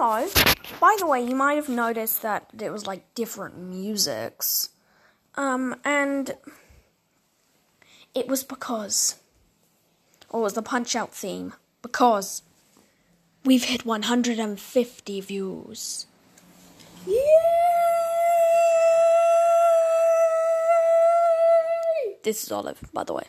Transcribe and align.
hello. 0.00 0.26
By 0.80 0.96
the 0.98 1.06
way, 1.06 1.22
you 1.22 1.36
might 1.36 1.56
have 1.56 1.68
noticed 1.68 2.22
that 2.22 2.48
it 2.58 2.70
was 2.70 2.86
like 2.86 3.14
different 3.14 3.58
musics. 3.58 4.70
Um, 5.34 5.76
and 5.84 6.36
it 8.14 8.26
was 8.26 8.42
because, 8.42 9.16
or 10.30 10.40
was 10.40 10.54
the 10.54 10.62
Punch 10.62 10.96
Out 10.96 11.12
theme, 11.12 11.52
because 11.82 12.40
we've 13.44 13.64
hit 13.64 13.84
150 13.84 15.20
views. 15.20 16.06
Yay! 17.06 17.16
This 22.22 22.44
is 22.44 22.52
Olive, 22.52 22.80
by 22.92 23.04
the 23.04 23.12
way. 23.14 23.24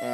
Uh, 0.00 0.06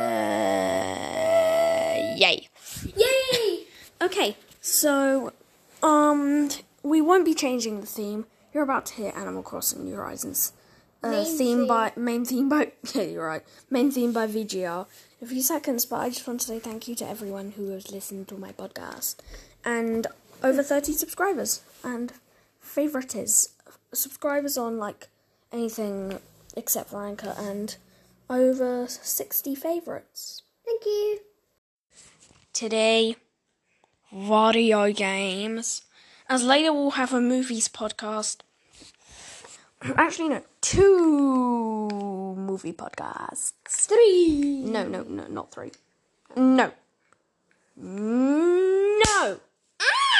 yay. 2.17 2.49
Yay! 2.97 3.67
Okay, 4.03 4.37
so 4.77 5.33
um 5.83 6.49
we 6.83 7.01
won't 7.01 7.25
be 7.25 7.35
changing 7.35 7.81
the 7.81 7.87
theme. 7.87 8.27
You're 8.53 8.63
about 8.63 8.87
to 8.87 8.95
hear 8.95 9.13
Animal 9.15 9.43
Crossing 9.43 9.85
New 9.85 9.95
Horizons. 9.95 10.53
Uh, 11.03 11.11
Main 11.11 11.25
theme 11.39 11.59
theme. 11.59 11.67
by 11.69 11.93
main 11.97 12.25
theme 12.25 12.49
by 12.49 12.73
yeah, 12.95 13.03
you're 13.03 13.27
right. 13.27 13.45
Main 13.71 13.91
theme 13.91 14.13
by 14.13 14.27
VGR. 14.27 14.87
In 15.21 15.27
a 15.27 15.31
few 15.31 15.43
seconds, 15.43 15.85
but 15.87 15.97
I 15.97 16.09
just 16.11 16.27
want 16.27 16.41
to 16.41 16.47
say 16.47 16.59
thank 16.59 16.89
you 16.89 16.95
to 16.97 17.09
everyone 17.09 17.53
who 17.53 17.71
has 17.71 17.91
listened 17.91 18.29
to 18.29 18.35
my 18.37 18.53
podcast 18.53 19.17
and 19.65 20.07
over 20.43 20.63
30 20.63 20.93
subscribers 20.93 21.63
and 21.83 22.13
favorites 22.61 23.49
subscribers 23.93 24.59
on 24.59 24.79
like 24.79 25.09
anything 25.53 26.19
except 26.57 26.91
for 26.91 27.05
Anchor 27.07 27.35
and 27.39 27.77
over 28.29 28.87
60 28.89 29.55
favorites. 29.55 30.43
Thank 30.65 30.85
you. 30.85 31.21
Today, 32.53 33.17
video 34.13 34.93
games. 34.93 35.83
As 36.29 36.43
later 36.43 36.73
we'll 36.73 36.93
have 36.93 37.13
a 37.13 37.21
movies 37.21 37.69
podcast. 37.69 38.39
Actually, 39.97 40.31
no, 40.31 40.43
two 40.61 42.35
movie 42.37 42.73
podcasts. 42.73 43.53
Three. 43.65 44.63
No, 44.65 44.87
no, 44.87 45.03
no, 45.03 45.27
not 45.29 45.53
three. 45.53 45.73
No. 46.37 46.73
No. 47.77 49.41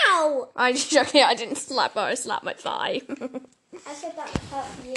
Ow! 0.09 0.49
I 0.55 0.73
just 0.73 0.97
okay, 0.97 1.23
I 1.23 1.35
didn't 1.35 1.57
slap 1.57 1.95
her, 1.95 2.01
I 2.01 2.15
slapped 2.15 2.45
my 2.45 2.53
thigh. 2.53 3.01
I 3.87 3.93
said 3.93 4.17
that 4.17 4.29
hurt 4.51 4.85
you. 4.85 4.95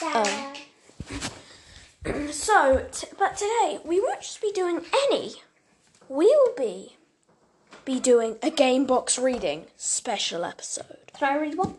Dad. 0.00 0.58
Oh. 2.04 2.28
so, 2.32 2.86
t- 2.90 3.06
but 3.18 3.36
today 3.36 3.78
we 3.84 4.00
won't 4.00 4.20
just 4.20 4.42
be 4.42 4.52
doing 4.52 4.80
any. 5.10 5.34
We'll 6.08 6.54
be 6.56 6.96
be 7.84 7.98
doing 8.00 8.36
a 8.42 8.50
game 8.50 8.86
box 8.86 9.18
reading 9.18 9.66
special 9.76 10.44
episode. 10.44 11.10
Can 11.18 11.36
I 11.36 11.40
read 11.40 11.56
one? 11.56 11.74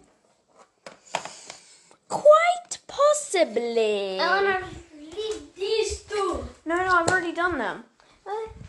Quite 2.10 2.78
possibly. 2.88 4.20
I 4.20 4.42
wanna 4.42 4.66
read 4.98 5.42
these 5.56 6.02
two. 6.04 6.48
No, 6.66 6.76
no, 6.78 6.84
I've 6.84 7.08
already 7.08 7.32
done 7.34 7.58
them. 7.58 7.84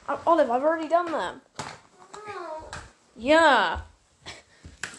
Uh, 0.08 0.16
Olive, 0.26 0.50
I've 0.50 0.62
already 0.62 0.88
done 0.88 1.10
them. 1.10 1.40
Oh. 2.14 2.70
Yeah. 3.16 3.80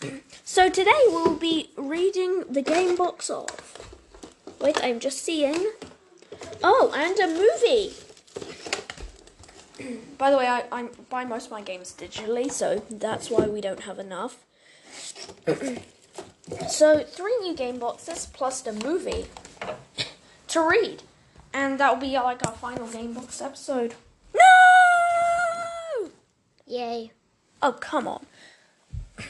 So 0.47 0.69
today 0.69 1.01
we'll 1.07 1.35
be 1.35 1.71
reading 1.75 2.45
the 2.49 2.61
game 2.61 2.95
box 2.95 3.29
of. 3.29 3.49
Wait, 4.61 4.81
I'm 4.81 5.01
just 5.01 5.19
seeing. 5.21 5.71
Oh, 6.63 6.93
and 6.95 7.19
a 7.19 7.27
movie. 7.27 7.93
By 10.17 10.31
the 10.31 10.37
way, 10.37 10.47
I, 10.47 10.63
I 10.71 10.89
buy 11.09 11.25
most 11.25 11.45
of 11.47 11.51
my 11.51 11.61
games 11.61 11.93
digitally, 11.97 12.51
so 12.51 12.81
that's 12.89 13.29
why 13.29 13.45
we 13.45 13.61
don't 13.61 13.81
have 13.81 13.99
enough. 13.99 14.45
so 16.69 16.99
three 17.03 17.37
new 17.41 17.55
game 17.55 17.79
boxes 17.79 18.27
plus 18.31 18.61
the 18.61 18.73
movie 18.73 19.25
to 20.47 20.61
read, 20.61 21.03
and 21.53 21.79
that'll 21.79 21.97
be 21.97 22.15
uh, 22.15 22.23
like 22.23 22.45
our 22.45 22.53
final 22.53 22.87
game 22.87 23.13
box 23.13 23.41
episode. 23.41 23.95
No! 24.33 26.09
Yay. 26.67 27.11
Oh, 27.61 27.73
come 27.73 28.07
on. 28.07 28.25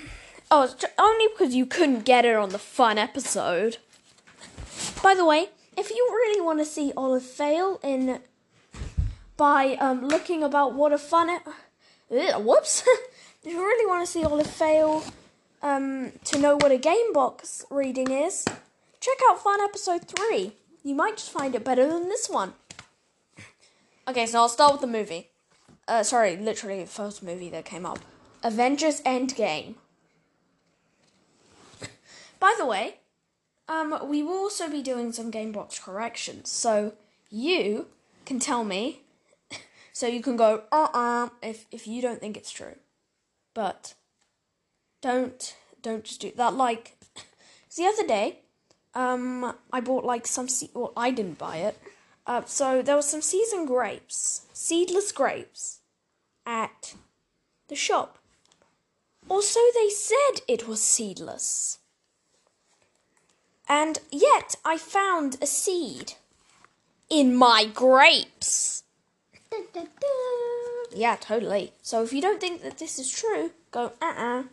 Oh, 0.52 0.62
it's 0.62 0.76
ju- 0.76 0.88
only 1.00 1.26
because 1.28 1.56
you 1.56 1.66
couldn't 1.66 2.06
get 2.06 2.24
it 2.24 2.36
on 2.36 2.50
the 2.50 2.60
fun 2.60 3.00
episode. 3.00 3.78
By 5.02 5.16
the 5.16 5.26
way, 5.26 5.50
if 5.76 5.90
you 5.90 6.08
really 6.12 6.40
want 6.40 6.60
to 6.60 6.66
see 6.66 6.94
Olive 6.96 7.24
fail 7.24 7.80
in 7.84 8.20
by 9.38 9.76
um, 9.76 10.08
looking 10.08 10.44
about 10.44 10.74
what 10.74 10.94
a 10.94 10.98
fun 10.98 11.30
it. 11.30 11.42
Ugh, 12.12 12.44
whoops. 12.44 12.82
if 13.44 13.52
you 13.52 13.58
really 13.60 13.86
want 13.86 14.06
to 14.06 14.12
see 14.12 14.24
Olive 14.24 14.48
fail 14.48 15.04
um, 15.62 16.12
to 16.26 16.40
know 16.40 16.56
what 16.56 16.72
a 16.72 16.78
game 16.78 17.14
box 17.14 17.66
reading 17.70 18.12
is, 18.12 18.46
check 19.00 19.18
out 19.30 19.44
fun 19.44 19.62
episode 19.62 20.08
3. 20.08 20.54
You 20.84 20.96
might 20.96 21.18
just 21.18 21.32
find 21.32 21.56
it 21.56 21.64
better 21.64 21.88
than 21.88 22.10
this 22.10 22.30
one. 22.30 22.54
Okay, 24.08 24.28
so 24.28 24.40
I'll 24.40 24.50
start 24.50 24.74
with 24.74 24.82
the 24.82 24.88
movie. 24.88 25.30
Uh, 25.88 26.04
sorry, 26.04 26.38
literally 26.38 26.82
the 26.82 26.88
first 26.88 27.24
movie 27.24 27.50
that 27.50 27.66
came 27.66 27.86
up. 27.86 28.00
Avengers 28.44 29.02
Endgame. 29.02 29.76
By 32.40 32.54
the 32.58 32.66
way, 32.66 32.98
um, 33.68 33.98
we 34.08 34.22
will 34.22 34.38
also 34.38 34.70
be 34.70 34.84
doing 34.84 35.12
some 35.12 35.32
game 35.32 35.52
box 35.52 35.80
corrections, 35.80 36.52
so 36.52 36.94
you 37.32 37.88
can 38.26 38.40
tell 38.40 38.64
me, 38.64 39.02
so 39.96 40.08
you 40.08 40.22
can 40.22 40.36
go 40.36 40.64
uh 40.74 40.90
uh 40.94 41.30
if 41.42 41.68
if 41.72 41.88
you 41.88 42.02
don't 42.02 42.20
think 42.20 42.36
it's 42.36 42.52
true, 42.52 42.76
but 43.54 43.94
don't 45.02 45.56
don't 45.82 46.04
just 46.04 46.20
do 46.20 46.32
that. 46.36 46.54
like 46.54 46.98
the 47.78 47.86
other 47.86 48.06
day, 48.06 48.40
um, 48.94 49.56
I 49.72 49.80
bought 49.80 50.04
like 50.04 50.28
some 50.28 50.50
se- 50.50 50.72
well 50.74 50.92
I 50.98 51.12
didn't 51.12 51.38
buy 51.38 51.58
it, 51.58 51.80
uh, 52.28 52.42
so 52.46 52.82
there 52.82 52.98
was 52.98 53.10
some 53.10 53.22
seasoned 53.22 53.68
grapes, 53.68 54.48
seedless 54.52 55.14
grapes, 55.14 55.80
at 56.46 56.96
the 57.70 57.76
shop. 57.76 58.18
Also, 59.30 59.62
they 59.74 59.90
said 59.90 60.42
it 60.46 60.68
was 60.68 60.82
seedless. 60.82 61.80
And 63.70 64.00
yet, 64.12 64.58
I 64.66 64.78
found 64.78 65.38
a 65.42 65.48
seed 65.48 66.14
in 67.10 67.34
my 67.34 67.66
grapes. 67.66 68.84
Yeah, 70.94 71.18
totally. 71.20 71.74
So 71.82 72.04
if 72.04 72.14
you 72.14 72.22
don't 72.22 72.40
think 72.40 72.62
that 72.64 72.78
this 72.78 72.98
is 72.98 73.12
true, 73.12 73.52
go 73.72 73.92
uh 74.02 74.14
uh 74.18 74.44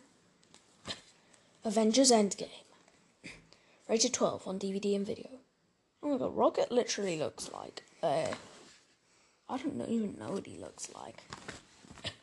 Avengers 1.63 2.11
Endgame. 2.11 2.49
Rated 3.89 4.13
12 4.13 4.47
on 4.47 4.59
DVD 4.59 4.95
and 4.95 5.05
video. 5.05 5.29
Oh 6.01 6.09
my 6.09 6.17
god, 6.17 6.35
Rocket 6.35 6.71
literally 6.71 7.17
looks 7.17 7.49
like 7.51 7.83
uh 8.01 8.27
I 9.49 9.57
don't 9.57 9.77
know, 9.77 9.85
even 9.87 10.17
know 10.19 10.31
what 10.31 10.45
he 10.45 10.57
looks 10.57 10.89
like. 10.93 11.23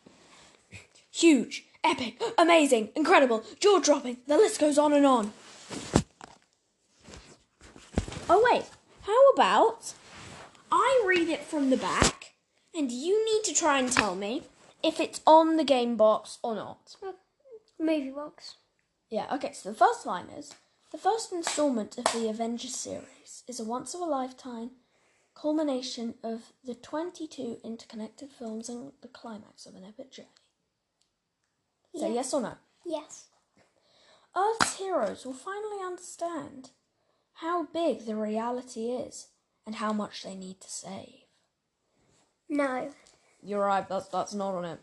Huge, 1.11 1.65
epic, 1.83 2.23
amazing, 2.37 2.91
incredible, 2.95 3.45
jaw 3.59 3.79
dropping, 3.79 4.19
the 4.27 4.37
list 4.37 4.61
goes 4.61 4.79
on 4.79 4.93
and 4.93 5.07
on. 5.07 5.33
Oh 8.29 8.47
wait, 8.53 8.65
how 9.03 9.31
about 9.31 9.95
I 10.71 11.03
read 11.07 11.29
it 11.29 11.43
from 11.43 11.71
the 11.71 11.77
back 11.77 12.33
and 12.81 12.91
you 12.91 13.23
need 13.27 13.45
to 13.45 13.53
try 13.55 13.79
and 13.79 13.93
tell 13.93 14.15
me 14.15 14.43
if 14.83 15.01
it's 15.01 15.21
on 15.27 15.59
the 15.59 15.65
game 15.65 15.97
box 15.97 16.39
or 16.43 16.55
not. 16.55 16.97
Movie 17.79 18.09
box. 18.09 18.57
Yeah, 19.11 19.27
okay, 19.35 19.53
so 19.53 19.69
the 19.71 19.77
first 19.77 20.07
line 20.07 20.29
is 20.31 20.55
The 20.91 20.99
first 20.99 21.31
installment 21.31 21.99
of 21.99 22.05
the 22.05 22.29
Avengers 22.31 22.75
series 22.75 23.45
is 23.47 23.61
a 23.61 23.65
once 23.65 23.95
of 23.95 24.01
a 24.01 24.05
lifetime 24.05 24.71
culmination 25.35 26.15
of 26.25 26.53
the 26.65 26.75
22 26.75 27.59
interconnected 27.63 28.31
films 28.33 28.69
and 28.71 28.93
the 29.03 29.09
climax 29.09 29.67
of 29.67 29.75
an 29.75 29.85
epic 29.85 30.11
journey. 30.11 30.29
Say 31.95 32.09
Yeah. 32.09 32.15
yes 32.15 32.33
or 32.33 32.41
no. 32.41 32.55
Yes. 32.87 33.27
Earth's 34.35 34.77
heroes 34.79 35.27
will 35.27 35.35
finally 35.35 35.83
understand 35.85 36.71
how 37.35 37.65
big 37.65 38.07
the 38.07 38.17
reality 38.17 38.91
is 38.91 39.29
and 39.67 39.77
how 39.77 39.93
much 39.93 40.23
they 40.23 40.35
need 40.35 40.61
to 40.63 40.71
save. 40.71 41.30
No. 42.51 42.91
You're 43.43 43.65
right, 43.65 43.89
that's, 43.89 44.09
that's 44.09 44.35
not 44.35 44.55
on 44.55 44.65
it. 44.67 44.81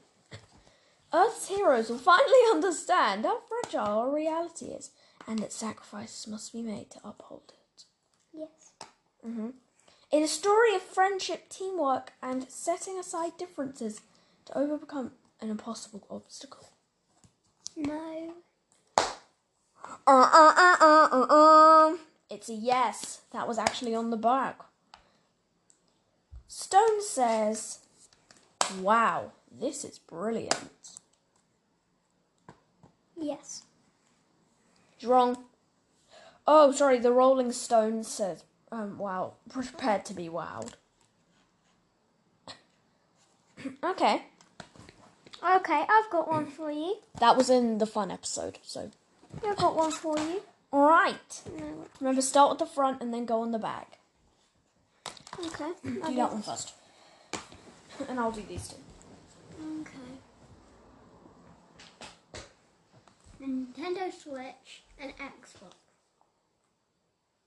Earth's 1.14 1.48
heroes 1.48 1.90
will 1.90 2.00
finally 2.00 2.34
understand 2.52 3.26
how 3.26 3.42
fragile 3.42 4.00
our 4.00 4.14
reality 4.14 4.68
is 4.68 4.92
and 5.28 5.40
that 5.40 5.52
sacrifices 5.52 6.28
must 6.28 6.54
be 6.54 6.62
made 6.62 6.90
to 6.92 7.00
uphold 7.04 7.52
it. 7.54 7.84
Yes. 8.34 8.72
Mm-hmm. 9.26 9.50
In 10.12 10.24
a 10.24 10.28
story 10.28 10.74
of 10.74 10.82
friendship, 10.82 11.50
teamwork, 11.50 12.14
and 12.24 12.50
setting 12.50 12.98
aside 12.98 13.38
differences 13.38 14.00
to 14.46 14.58
overcome 14.58 15.12
an 15.42 15.50
impossible 15.50 16.08
obstacle. 16.10 16.70
No. 17.76 18.34
Uh, 18.98 19.04
uh, 20.08 20.54
uh, 20.58 20.76
uh, 20.80 21.10
uh, 21.12 21.26
uh. 21.30 21.98
It's 22.30 22.50
a 22.50 22.54
yes. 22.54 23.22
That 23.34 23.48
was 23.48 23.58
actually 23.58 23.94
on 23.94 24.10
the 24.10 24.18
back. 24.18 24.60
Stone 26.48 27.02
says, 27.02 27.80
Wow, 28.80 29.32
this 29.52 29.84
is 29.84 30.00
brilliant. 30.00 30.92
Yes. 33.20 33.64
Wrong. 35.04 35.38
Oh, 36.46 36.72
sorry. 36.72 37.00
The 37.00 37.12
Rolling 37.12 37.52
Stones 37.52 38.08
says, 38.08 38.44
um, 38.72 38.98
"Wow, 38.98 39.34
prepared 39.50 40.06
to 40.06 40.14
be 40.14 40.30
wowed." 40.30 40.72
okay, 43.84 44.24
Okay, 45.44 45.86
I've 45.90 46.10
got 46.10 46.28
one 46.28 46.48
for 46.48 46.72
you. 46.72 46.98
that 47.20 47.38
was 47.38 47.50
in 47.50 47.78
the 47.78 47.86
fun 47.86 48.10
episode. 48.12 48.60
So, 48.64 48.92
I've 49.46 49.58
got 49.58 49.76
one 49.76 49.92
for 49.92 50.18
you. 50.18 50.42
all 50.72 50.88
right. 50.88 51.42
No. 51.58 51.86
Remember, 52.00 52.22
start 52.22 52.50
with 52.52 52.60
the 52.60 52.66
front 52.66 53.02
and 53.02 53.14
then 53.14 53.26
go 53.26 53.42
on 53.42 53.52
the 53.52 53.60
back. 53.60 54.00
Okay. 55.46 55.72
Do 55.84 56.16
that 56.16 56.32
one 56.34 56.42
first, 56.42 56.74
and 58.10 58.20
I'll 58.20 58.32
do 58.32 58.44
these 58.48 58.68
two. 58.70 58.76
Okay. 59.82 60.18
Nintendo 63.42 64.12
Switch 64.12 64.84
and 65.00 65.14
Xbox. 65.18 65.74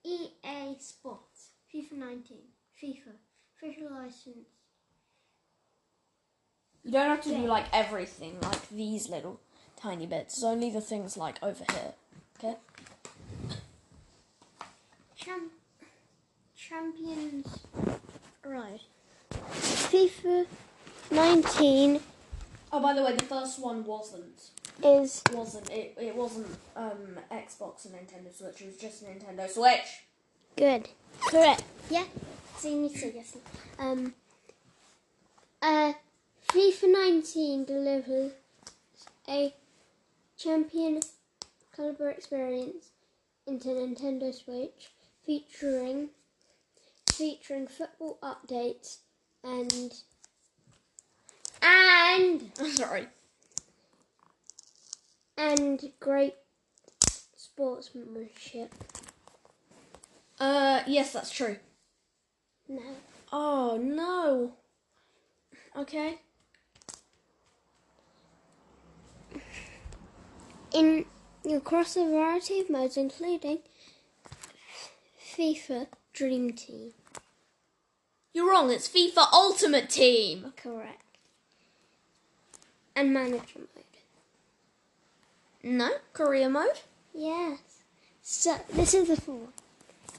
EA 0.04 0.76
Sports. 0.78 1.50
FIFA 1.74 1.92
19. 1.92 2.38
FIFA. 2.82 3.12
Official 3.56 3.90
license. 3.90 4.48
You 6.84 6.92
don't 6.92 7.08
have 7.08 7.20
to 7.22 7.28
do 7.28 7.46
like 7.46 7.66
everything, 7.72 8.38
like 8.40 8.68
these 8.70 9.08
little 9.08 9.40
tiny 9.76 10.06
bits. 10.06 10.34
It's 10.34 10.44
only 10.44 10.70
the 10.70 10.80
things 10.80 11.16
like 11.16 11.38
over 11.42 11.64
here. 11.70 11.92
Okay. 12.38 12.56
Cham- 15.16 15.50
Champions. 16.70 17.58
Right. 18.44 18.80
FIFA 19.32 20.46
19 21.10 22.00
Oh, 22.72 22.80
by 22.80 22.94
the 22.94 23.02
way, 23.02 23.16
the 23.16 23.24
first 23.24 23.58
one 23.60 23.84
wasn't. 23.84 24.50
is 24.84 25.20
wasn't 25.32 25.68
it? 25.70 25.96
It 26.00 26.14
wasn't 26.14 26.46
um 26.76 27.18
Xbox 27.32 27.86
and 27.86 27.94
Nintendo 27.96 28.32
Switch. 28.32 28.60
It 28.62 28.66
was 28.66 28.76
just 28.76 29.04
Nintendo 29.04 29.50
Switch. 29.50 30.04
good. 30.56 30.88
Correct. 31.22 31.64
Yeah. 31.90 32.04
See 32.56 32.74
you 32.74 32.82
need 32.82 32.92
to 32.92 32.98
say 32.98 33.12
yes. 33.16 33.36
Um. 33.78 34.14
Uh, 35.60 35.92
FIFA 36.52 36.92
19 36.92 37.64
delivers 37.64 38.32
a 39.28 39.52
champion 40.38 41.00
caliber 41.76 42.10
experience 42.10 42.90
into 43.46 43.68
Nintendo 43.68 44.32
Switch, 44.32 44.90
featuring 45.26 46.10
featuring 47.20 47.66
football 47.66 48.16
updates 48.22 49.00
and 49.44 49.92
and 51.60 52.50
Sorry. 52.72 53.08
and 55.36 55.92
great 56.00 56.36
sportsmanship. 57.36 58.74
Uh, 60.38 60.80
yes, 60.86 61.12
that's 61.12 61.30
true. 61.30 61.56
No. 62.66 62.80
Oh 63.30 63.78
no. 63.78 64.54
Okay. 65.76 66.20
In 70.72 71.04
across 71.52 71.98
a 71.98 72.04
variety 72.06 72.60
of 72.60 72.70
modes, 72.70 72.96
including 72.96 73.58
FIFA 75.36 75.88
Dream 76.14 76.54
Team. 76.54 76.92
You're 78.32 78.48
wrong. 78.50 78.70
It's 78.70 78.88
FIFA 78.88 79.26
Ultimate 79.32 79.88
Team. 79.90 80.52
Correct. 80.56 81.02
And 82.94 83.12
manager 83.12 83.58
mode. 83.58 83.84
No, 85.62 85.90
career 86.12 86.48
mode. 86.48 86.80
Yes. 87.14 87.58
So 88.22 88.56
this 88.72 88.94
is 88.94 89.08
the 89.08 89.16
full 89.20 89.38
one. 89.38 89.52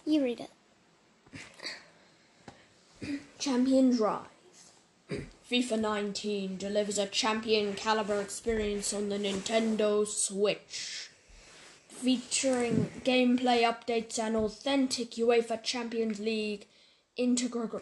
You 0.05 0.23
read 0.23 0.41
it. 0.41 0.51
Champion 3.39 3.97
Rise. 3.97 4.25
FIFA 5.49 5.79
19 5.79 6.57
delivers 6.57 6.97
a 6.97 7.05
champion 7.07 7.73
caliber 7.73 8.21
experience 8.21 8.93
on 8.93 9.09
the 9.09 9.17
Nintendo 9.17 10.05
Switch. 10.07 11.09
Featuring 11.87 12.89
gameplay 13.03 13.61
updates 13.63 14.17
and 14.17 14.35
authentic 14.35 15.11
UEFA 15.11 15.61
Champions 15.61 16.19
League 16.19 16.67
integra- 17.19 17.81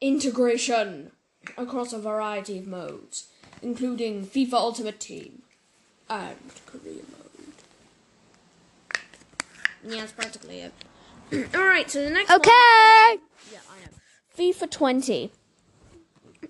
integration 0.00 1.12
across 1.56 1.92
a 1.92 1.98
variety 1.98 2.58
of 2.58 2.66
modes, 2.66 3.28
including 3.62 4.26
FIFA 4.26 4.52
Ultimate 4.54 5.00
Team 5.00 5.42
and 6.08 6.36
career 6.66 7.02
mode. 7.10 7.54
Yeah, 9.84 10.00
that's 10.00 10.12
practically 10.12 10.60
it. 10.60 10.72
Alright, 11.54 11.90
so 11.90 12.02
the 12.02 12.10
next 12.10 12.28
one. 12.30 12.40
Okay. 12.40 12.50
Yeah, 13.52 13.58
I 13.70 13.84
know. 13.84 13.92
FIFA 14.36 14.70
20. 14.70 15.32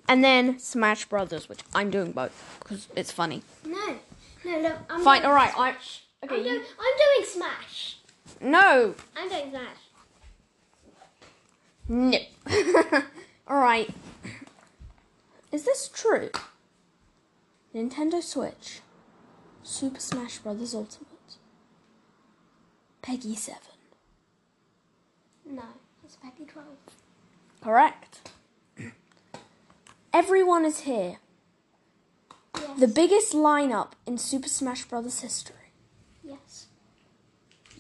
And 0.09 0.25
then 0.25 0.59
Smash 0.59 1.05
Brothers, 1.07 1.49
which 1.49 1.61
I'm 1.75 1.91
doing 1.91 2.13
both 2.13 2.59
because 2.61 2.89
it's 2.97 3.13
funny. 3.13 3.43
No. 3.67 3.97
No, 4.45 4.61
look. 4.61 4.77
I'm 4.89 5.03
Fine, 5.03 5.25
alright, 5.25 5.53
I. 5.57 5.73
Smash. 5.73 6.03
Okay, 6.25 6.37
I'm, 6.37 6.45
you- 6.45 6.63
I'm 6.79 7.17
doing 7.17 7.27
Smash. 7.29 7.97
No! 8.41 8.95
I'm 9.17 9.29
doing 9.29 9.51
Smash. 9.51 9.77
No. 11.89 13.03
alright. 13.59 13.91
Is 15.51 15.65
this 15.65 15.89
true? 15.93 16.31
Nintendo 17.75 18.23
Switch. 18.23 18.81
Super 19.65 19.99
Smash 19.99 20.39
Brothers 20.39 20.75
Ultimate. 20.75 21.09
PEGI 23.03 23.37
7. 23.37 23.59
No, 25.45 25.63
it's 26.05 26.17
PEGI 26.17 26.47
12. 26.49 26.67
Correct. 27.61 28.31
Everyone 30.13 30.65
is 30.65 30.81
here. 30.81 31.17
Yes. 32.57 32.79
The 32.79 32.89
biggest 32.89 33.33
lineup 33.33 33.93
in 34.07 34.19
Super 34.19 34.49
Smash 34.49 34.85
Brothers 34.85 35.21
history. 35.21 35.73
yes. 36.23 36.67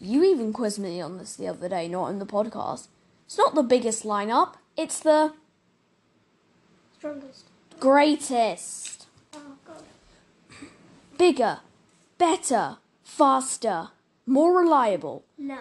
You 0.01 0.25
even 0.25 0.53
quizzed 0.53 0.79
me 0.79 1.01
on 1.01 1.19
this 1.19 1.37
the 1.37 1.49
other 1.49 1.69
day, 1.69 1.87
not 1.89 2.09
in 2.09 2.19
the 2.19 2.27
podcast. 2.27 2.89
It's 3.27 3.39
not 3.39 3.55
the 3.55 3.63
biggest 3.63 4.05
lineup, 4.05 4.55
it's 4.77 5.01
the 5.01 5.33
Strongest. 6.99 7.45
greatest. 7.79 9.07
Oh 9.35 9.57
god. 9.67 9.83
Bigger, 11.17 11.61
better, 12.19 12.79
faster, 13.05 13.89
more 14.27 14.59
reliable. 14.59 15.25
No. 15.37 15.59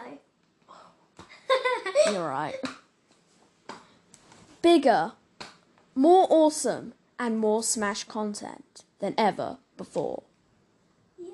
You're 2.12 2.28
right. 2.28 2.56
Bigger, 4.62 5.14
more 5.96 6.28
awesome, 6.30 6.94
and 7.20 7.40
more 7.40 7.64
Smash 7.64 8.04
content 8.06 8.84
than 9.00 9.14
ever 9.18 9.58
before. 9.78 10.24
Yeah. 11.18 11.34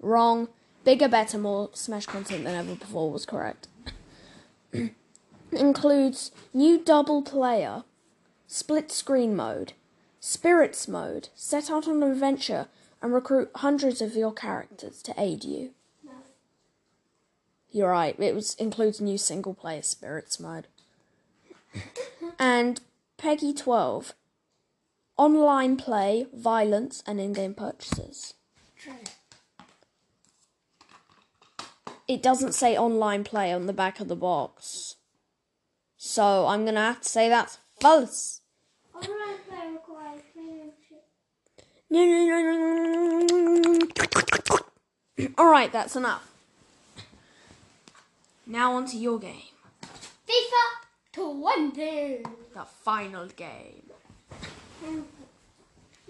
Wrong. 0.00 0.48
Bigger, 0.84 1.08
better, 1.08 1.38
more 1.38 1.70
Smash 1.72 2.06
content 2.06 2.44
than 2.44 2.54
ever 2.54 2.74
before 2.74 3.10
was 3.10 3.26
correct. 3.26 3.68
Includes 5.52 6.30
new 6.52 6.78
double 6.78 7.22
player, 7.22 7.84
split 8.46 8.90
screen 8.90 9.34
mode, 9.34 9.72
spirits 10.20 10.88
mode, 10.88 11.28
set 11.34 11.70
out 11.70 11.88
on 11.88 12.02
an 12.02 12.10
adventure, 12.10 12.68
and 13.02 13.12
recruit 13.12 13.50
hundreds 13.56 14.00
of 14.00 14.16
your 14.16 14.32
characters 14.32 15.02
to 15.02 15.14
aid 15.18 15.44
you. 15.44 15.70
No. 16.02 16.12
You're 17.70 17.90
right, 17.90 18.18
it 18.18 18.34
was 18.34 18.54
includes 18.54 19.00
new 19.00 19.18
single 19.18 19.54
player 19.54 19.82
spirits 19.82 20.40
mode. 20.40 20.66
and 22.38 22.80
PEGI 23.18 23.56
12. 23.56 24.14
Online 25.16 25.76
play, 25.76 26.26
violence, 26.34 27.02
and 27.06 27.20
in 27.20 27.32
game 27.32 27.54
purchases. 27.54 28.34
True. 28.76 28.94
It 32.06 32.22
doesn't 32.22 32.52
say 32.52 32.76
online 32.76 33.24
play 33.24 33.52
on 33.52 33.66
the 33.66 33.72
back 33.72 34.00
of 34.00 34.08
the 34.08 34.16
box. 34.16 34.96
So 35.96 36.46
I'm 36.46 36.64
gonna 36.64 36.80
have 36.80 37.00
to 37.00 37.08
say 37.08 37.28
that's 37.28 37.58
false. 37.80 38.40
Online 38.94 39.38
play 39.48 39.72
requires 39.72 40.22
membership. 40.36 41.04
Alright, 45.38 45.72
that's 45.72 45.96
enough. 45.96 46.30
Now 48.46 48.74
onto 48.74 48.96
your 48.96 49.18
game. 49.18 49.52
FIFA 50.28 50.64
20. 51.12 52.22
The 52.54 52.64
final 52.82 53.26
game. 53.28 53.90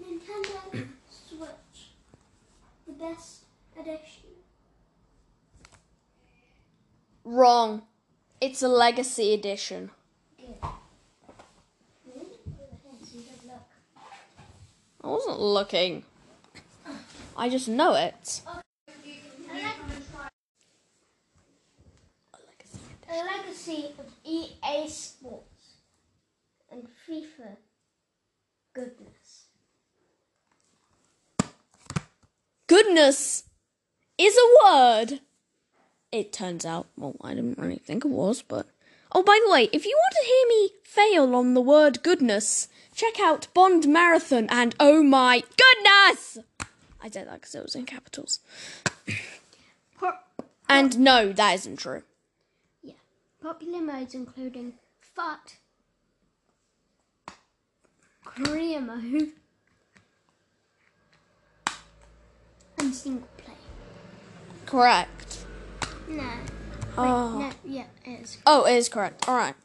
Nintendo 0.01 0.87
Switch. 1.09 1.91
The 2.85 2.93
best 2.93 3.45
edition. 3.79 4.29
Wrong. 7.23 7.83
It's 8.41 8.61
a 8.61 8.67
legacy 8.67 9.33
edition. 9.33 9.91
Good. 10.37 10.55
Really? 12.05 12.39
So 13.03 13.17
you 13.17 13.23
don't 13.23 13.45
look. 13.47 13.63
I 15.05 15.07
wasn't 15.07 15.39
looking. 15.39 16.03
I 17.37 17.47
just 17.47 17.67
know 17.67 17.93
it. 17.93 18.41
A 23.07 23.23
legacy 23.23 23.91
of 23.99 24.05
EA 24.23 24.87
Sports 24.87 25.75
and 26.71 26.87
FIFA 27.07 27.57
goodness. 28.73 29.45
Goodness 32.65 33.43
is 34.17 34.35
a 34.35 34.65
word. 34.65 35.19
It 36.11 36.33
turns 36.33 36.65
out, 36.65 36.87
well, 36.97 37.15
I 37.21 37.35
didn't 37.35 37.59
really 37.59 37.75
think 37.75 38.05
it 38.05 38.09
was, 38.09 38.41
but. 38.41 38.65
Oh, 39.11 39.21
by 39.21 39.39
the 39.45 39.51
way, 39.51 39.69
if 39.71 39.85
you 39.85 39.95
want 39.95 40.15
to 40.19 40.27
hear 40.27 40.47
me 40.49 40.69
fail 40.83 41.35
on 41.35 41.53
the 41.53 41.61
word 41.61 42.01
goodness, 42.01 42.67
check 42.95 43.19
out 43.19 43.47
Bond 43.53 43.87
Marathon 43.87 44.47
and 44.49 44.73
Oh 44.79 45.03
My 45.03 45.43
Goodness! 45.57 46.39
I 47.01 47.09
did 47.09 47.27
that 47.27 47.35
because 47.41 47.53
it 47.55 47.61
was 47.63 47.75
in 47.75 47.85
capitals. 47.85 48.39
And 50.67 50.97
no, 50.99 51.31
that 51.31 51.53
isn't 51.55 51.77
true. 51.77 52.01
yeah. 52.81 52.93
Popular 53.41 53.79
modes 53.81 54.15
including 54.15 54.73
FUT, 54.99 55.57
career 58.25 58.81
mode, 58.81 59.29
and 62.79 62.95
single 62.95 63.27
play. 63.37 63.53
Correct. 64.65 65.45
No. 66.07 66.23
Wait, 66.23 66.41
Oh. 66.97 67.37
no, 67.39 67.51
yeah, 67.63 67.85
it 68.03 68.21
is. 68.21 68.37
Oh, 68.47 68.65
it 68.65 68.73
is 68.75 68.89
correct. 68.89 69.27
Alright. 69.29 69.55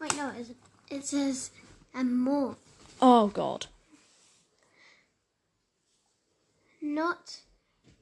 Wait, 0.00 0.16
no, 0.16 0.30
it 0.30 0.40
isn't. 0.40 0.56
It 0.90 1.04
says, 1.06 1.50
and 1.96 2.16
more. 2.16 2.56
Oh, 3.00 3.28
God. 3.28 3.66
Not 6.82 7.38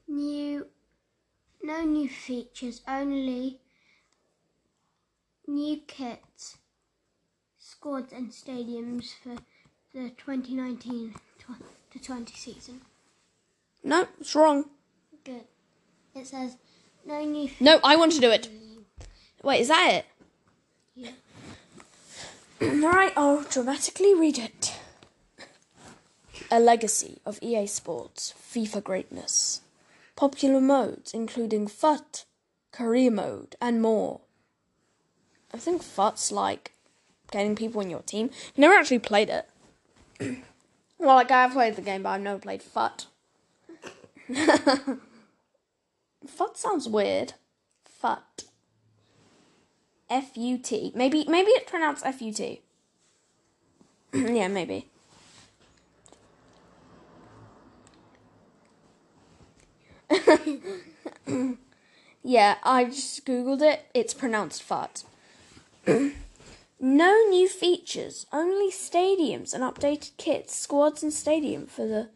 new, 0.07 0.67
no 1.63 1.83
new 1.83 2.09
features, 2.09 2.81
only 2.87 3.59
new 5.47 5.79
kits, 5.87 6.57
squads, 7.57 8.13
and 8.13 8.29
stadiums 8.29 9.13
for 9.23 9.37
the 9.93 10.09
2019 10.09 11.15
to 11.91 11.99
20 11.99 12.33
season. 12.35 12.81
No, 13.83 14.07
it's 14.19 14.35
wrong. 14.35 14.65
Good. 15.23 15.45
It 16.13 16.27
says 16.27 16.57
no 17.05 17.23
new. 17.23 17.49
No, 17.59 17.79
I 17.83 17.95
want 17.95 18.11
to 18.13 18.19
do 18.19 18.29
it. 18.29 18.49
Wait, 19.43 19.61
is 19.61 19.67
that 19.69 19.89
it? 19.93 20.05
Yeah. 20.95 21.11
Alright, 22.61 23.13
I'll 23.17 23.43
dramatically 23.43 24.13
read 24.13 24.37
it. 24.37 24.79
A 26.51 26.59
legacy 26.59 27.19
of 27.25 27.39
EA 27.41 27.67
Sports, 27.67 28.33
FIFA 28.39 28.83
greatness. 28.83 29.61
Popular 30.15 30.61
modes 30.61 31.13
including 31.13 31.67
FUT, 31.67 32.25
career 32.71 33.11
mode, 33.11 33.55
and 33.59 33.81
more. 33.81 34.21
I 35.53 35.57
think 35.57 35.83
FUT's 35.83 36.31
like 36.31 36.71
getting 37.31 37.55
people 37.55 37.81
in 37.81 37.89
your 37.89 38.01
team. 38.01 38.29
Never 38.55 38.73
actually 38.73 38.99
played 38.99 39.29
it. 39.29 39.49
well, 40.97 41.15
like 41.15 41.31
I 41.31 41.41
have 41.43 41.53
played 41.53 41.75
the 41.75 41.81
game, 41.81 42.03
but 42.03 42.09
I've 42.09 42.21
never 42.21 42.39
played 42.39 42.61
FUT. 42.61 43.07
FUT 46.27 46.57
sounds 46.57 46.87
weird. 46.87 47.33
FUT. 47.83 48.45
F 50.09 50.37
U 50.37 50.57
T. 50.57 50.91
Maybe 50.95 51.25
maybe 51.27 51.49
it's 51.51 51.69
pronounced 51.69 52.05
F 52.05 52.21
U 52.21 52.31
T. 52.33 52.61
yeah, 54.13 54.47
maybe. 54.47 54.89
yeah, 62.23 62.55
I 62.63 62.85
just 62.85 63.25
googled 63.25 63.61
it. 63.61 63.87
It's 63.93 64.13
pronounced 64.13 64.63
fut. 64.63 65.03
no 65.87 66.13
new 66.79 67.49
features, 67.49 68.25
only 68.31 68.71
stadiums 68.71 69.53
and 69.53 69.63
updated 69.63 70.15
kits, 70.17 70.55
squads 70.55 71.03
and 71.03 71.11
stadium 71.11 71.65
for 71.65 71.87
the 71.87 72.09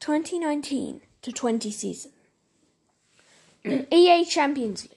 2019 0.00 1.02
to 1.22 1.32
20 1.32 1.70
season. 1.70 2.12
EA 3.90 4.24
Champions 4.24 4.88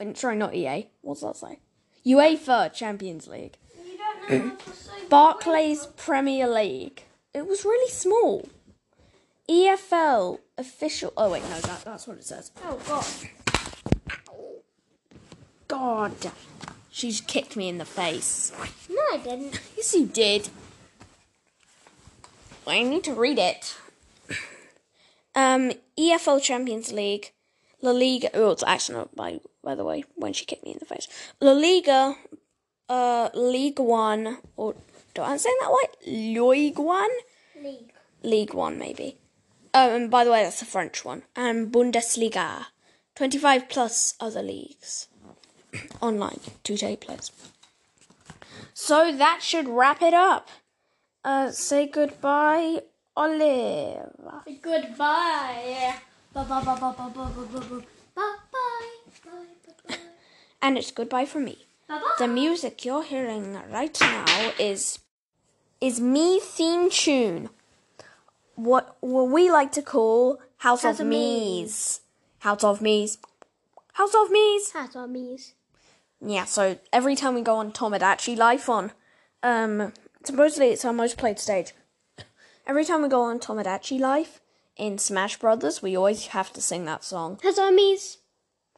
League. 0.00 0.16
Sorry, 0.16 0.36
not 0.36 0.54
EA. 0.54 0.88
What's 1.02 1.20
that 1.22 1.36
say? 1.36 1.60
UEFA 2.06 2.72
Champions 2.72 3.28
League. 3.28 3.56
You 3.76 3.98
don't 3.98 4.30
know 4.30 4.48
how 4.50 4.54
to 4.56 4.70
say. 4.72 4.92
Barclays 5.08 5.86
Premier 5.96 6.48
League. 6.48 7.04
It 7.34 7.46
was 7.46 7.64
really 7.64 7.90
small. 7.90 8.48
EFL 9.48 10.40
official. 10.56 11.12
Oh 11.16 11.30
wait, 11.30 11.42
no, 11.44 11.60
that, 11.60 11.84
that's 11.84 12.06
what 12.06 12.18
it 12.18 12.24
says. 12.24 12.50
Oh 12.64 12.78
God. 12.86 13.06
God, 15.68 16.32
she's 16.90 17.20
kicked 17.20 17.56
me 17.56 17.68
in 17.68 17.78
the 17.78 17.84
face. 17.84 18.52
No, 18.88 19.00
I 19.12 19.18
didn't. 19.18 19.60
Yes, 19.76 19.94
you 19.94 20.06
did. 20.06 20.48
I 22.66 22.82
need 22.82 23.04
to 23.04 23.14
read 23.14 23.38
it. 23.38 23.76
Um, 25.34 25.72
EFL 25.98 26.42
Champions 26.42 26.92
League, 26.92 27.32
La 27.80 27.92
Liga. 27.92 28.30
Oh, 28.34 28.50
it's 28.50 28.64
actually 28.66 28.98
not 28.98 29.14
by 29.14 29.40
by 29.68 29.74
the 29.74 29.84
way 29.84 30.02
when 30.14 30.32
she 30.32 30.46
kicked 30.46 30.64
me 30.64 30.72
in 30.72 30.78
the 30.80 30.86
face. 30.94 31.06
La 31.42 31.52
Liga, 31.52 32.16
uh, 32.88 33.28
League 33.34 33.78
One, 33.78 34.38
or 34.56 34.74
do 35.14 35.20
I 35.20 35.36
say 35.36 35.50
that 35.60 35.68
right? 35.78 35.92
League 36.06 36.78
One. 36.78 37.10
League. 37.62 37.92
League 38.22 38.54
One, 38.54 38.78
maybe. 38.78 39.18
Oh, 39.74 39.94
and 39.94 40.10
by 40.10 40.24
the 40.24 40.30
way, 40.30 40.42
that's 40.42 40.60
the 40.60 40.64
French 40.64 41.04
one. 41.04 41.22
And 41.36 41.70
Bundesliga. 41.70 42.66
25 43.16 43.68
plus 43.68 44.14
other 44.20 44.42
leagues. 44.42 45.08
Online, 46.00 46.40
two 46.64 46.78
day 46.78 46.96
players. 46.96 47.30
So 48.72 49.12
that 49.14 49.40
should 49.42 49.68
wrap 49.68 50.00
it 50.00 50.14
up. 50.14 50.48
Uh, 51.22 51.50
say 51.50 51.86
goodbye, 51.86 52.80
Olive. 53.14 54.16
Goodbye. 54.62 55.94
Bye 56.32 56.44
bye 56.44 56.64
bye 56.64 56.80
bye 56.80 56.92
bye 56.96 57.08
bye 57.14 57.28
bye 57.28 57.30
bye 57.36 57.60
bye 57.60 57.68
bye 57.68 57.82
bye 58.14 58.36
bye 59.24 59.57
And 60.60 60.76
it's 60.76 60.90
goodbye 60.90 61.24
from 61.24 61.44
me. 61.44 61.66
bye 61.88 62.00
The 62.18 62.28
music 62.28 62.84
you're 62.84 63.04
hearing 63.04 63.58
right 63.70 63.96
now 64.00 64.52
is 64.58 64.98
is 65.80 66.00
me 66.00 66.40
theme 66.40 66.90
tune. 66.90 67.50
What 68.54 68.96
what 69.00 69.28
we 69.28 69.50
like 69.50 69.72
to 69.72 69.82
call 69.82 70.40
House, 70.58 70.82
House 70.82 71.00
of 71.00 71.06
of 71.06 71.10
Me's. 71.10 72.00
House 72.40 72.64
of 72.64 72.80
Me's. 72.82 73.18
House 73.92 74.14
of 74.14 74.30
Me's. 74.30 74.72
House 74.72 74.96
of 74.96 75.10
me's. 75.10 75.54
Yeah, 76.20 76.44
so 76.44 76.78
every 76.92 77.14
time 77.14 77.34
we 77.34 77.42
go 77.42 77.56
on 77.56 77.72
Tomodachi 77.72 78.36
Life 78.36 78.68
on, 78.68 78.90
um, 79.42 79.92
supposedly 80.24 80.68
it's 80.68 80.84
our 80.84 80.92
most 80.92 81.16
played 81.16 81.38
stage. 81.38 81.72
Every 82.66 82.84
time 82.84 83.02
we 83.02 83.08
go 83.08 83.22
on 83.22 83.38
Tomodachi 83.38 84.00
Life 84.00 84.40
in 84.76 84.98
Smash 84.98 85.38
Brothers, 85.38 85.80
we 85.80 85.96
always 85.96 86.26
have 86.28 86.52
to 86.54 86.60
sing 86.60 86.84
that 86.86 87.04
song. 87.04 87.38
House 87.42 87.58
of 87.58 87.72
me's. 87.72 88.18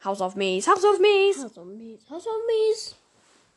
House 0.01 0.21
of 0.21 0.35
Me's, 0.37 0.67
House 0.67 0.85
of 0.85 1.01
Me's. 1.01 1.37
House 1.43 1.57
of 1.57 1.67
me's. 1.67 2.01
Hat 2.09 2.23
on 2.27 2.47
me's. 2.47 2.95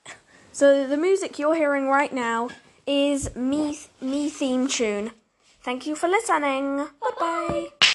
So 0.51 0.85
the 0.85 0.97
music 0.97 1.39
you're 1.39 1.55
hearing 1.55 1.87
right 1.87 2.13
now 2.13 2.49
is 2.85 3.35
me 3.35 3.79
me 3.99 4.29
theme 4.29 4.67
tune. 4.67 5.11
Thank 5.63 5.87
you 5.87 5.95
for 5.95 6.07
listening. 6.07 6.77
Bye 6.77 7.09
bye. 7.19 7.67